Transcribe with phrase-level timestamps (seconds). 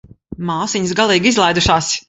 [0.51, 1.95] Māsiņas galīgi izlaidušās.